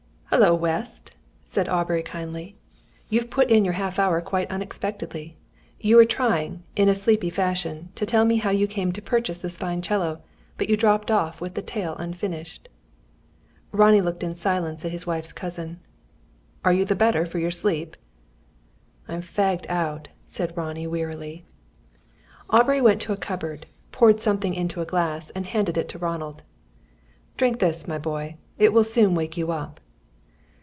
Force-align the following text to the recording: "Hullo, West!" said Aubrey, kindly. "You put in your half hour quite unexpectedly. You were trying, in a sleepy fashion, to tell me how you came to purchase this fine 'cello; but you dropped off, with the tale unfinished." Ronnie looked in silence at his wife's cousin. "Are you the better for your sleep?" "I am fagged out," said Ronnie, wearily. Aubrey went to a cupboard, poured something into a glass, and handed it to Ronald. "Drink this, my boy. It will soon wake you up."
"Hullo, 0.33 0.55
West!" 0.55 1.11
said 1.43 1.67
Aubrey, 1.67 2.01
kindly. 2.01 2.55
"You 3.09 3.25
put 3.25 3.51
in 3.51 3.65
your 3.65 3.73
half 3.73 3.99
hour 3.99 4.21
quite 4.21 4.49
unexpectedly. 4.49 5.35
You 5.77 5.97
were 5.97 6.05
trying, 6.05 6.63
in 6.73 6.87
a 6.87 6.95
sleepy 6.95 7.29
fashion, 7.29 7.89
to 7.95 8.05
tell 8.05 8.23
me 8.23 8.37
how 8.37 8.49
you 8.49 8.65
came 8.65 8.93
to 8.93 9.01
purchase 9.01 9.39
this 9.39 9.57
fine 9.57 9.81
'cello; 9.81 10.21
but 10.55 10.69
you 10.69 10.77
dropped 10.77 11.11
off, 11.11 11.41
with 11.41 11.55
the 11.55 11.61
tale 11.61 11.97
unfinished." 11.99 12.69
Ronnie 13.73 13.99
looked 13.99 14.23
in 14.23 14.33
silence 14.35 14.85
at 14.85 14.93
his 14.93 15.05
wife's 15.05 15.33
cousin. 15.33 15.81
"Are 16.63 16.71
you 16.73 16.85
the 16.85 16.95
better 16.95 17.25
for 17.25 17.37
your 17.37 17.51
sleep?" 17.51 17.97
"I 19.09 19.15
am 19.15 19.21
fagged 19.21 19.65
out," 19.67 20.07
said 20.27 20.55
Ronnie, 20.55 20.87
wearily. 20.87 21.43
Aubrey 22.49 22.79
went 22.79 23.01
to 23.01 23.11
a 23.13 23.17
cupboard, 23.17 23.65
poured 23.91 24.21
something 24.21 24.53
into 24.53 24.79
a 24.79 24.85
glass, 24.85 25.29
and 25.31 25.45
handed 25.45 25.77
it 25.77 25.89
to 25.89 25.99
Ronald. 25.99 26.41
"Drink 27.35 27.59
this, 27.59 27.85
my 27.85 27.97
boy. 27.97 28.37
It 28.57 28.71
will 28.71 28.85
soon 28.85 29.13
wake 29.13 29.35
you 29.35 29.51
up." 29.51 29.81